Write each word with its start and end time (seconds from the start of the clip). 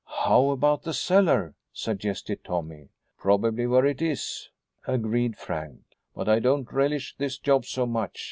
"How 0.23 0.49
about 0.49 0.81
the 0.81 0.95
cellar?" 0.95 1.53
suggested 1.71 2.43
Tommy. 2.43 2.89
"Probably 3.19 3.67
where 3.67 3.85
it 3.85 4.01
is," 4.01 4.49
agreed 4.87 5.37
Frank, 5.37 5.81
"but 6.15 6.27
I 6.27 6.39
don't 6.39 6.73
relish 6.73 7.13
this 7.19 7.37
job 7.37 7.65
so 7.67 7.85
much. 7.85 8.19